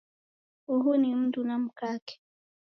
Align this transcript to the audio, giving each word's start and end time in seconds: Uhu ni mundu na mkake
Uhu 0.67 0.91
ni 0.97 1.09
mundu 1.15 1.41
na 1.43 1.57
mkake 1.59 2.15